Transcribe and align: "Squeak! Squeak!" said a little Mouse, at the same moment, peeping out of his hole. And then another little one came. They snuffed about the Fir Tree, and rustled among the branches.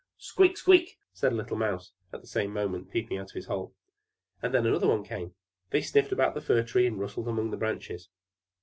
"Squeak! 0.17 0.57
Squeak!" 0.57 0.97
said 1.13 1.31
a 1.31 1.35
little 1.35 1.55
Mouse, 1.55 1.91
at 2.11 2.21
the 2.21 2.27
same 2.27 2.51
moment, 2.51 2.89
peeping 2.89 3.19
out 3.19 3.29
of 3.29 3.35
his 3.35 3.45
hole. 3.45 3.75
And 4.41 4.51
then 4.51 4.65
another 4.65 4.87
little 4.87 4.89
one 4.97 5.03
came. 5.03 5.35
They 5.69 5.81
snuffed 5.81 6.11
about 6.11 6.33
the 6.33 6.41
Fir 6.41 6.63
Tree, 6.63 6.87
and 6.87 6.99
rustled 6.99 7.27
among 7.27 7.51
the 7.51 7.57
branches. 7.57 8.09